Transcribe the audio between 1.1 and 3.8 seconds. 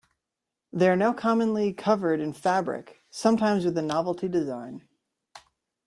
commonly covered in fabric, sometimes with